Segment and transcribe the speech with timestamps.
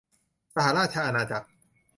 [0.55, 1.47] สหราชอาณาจักร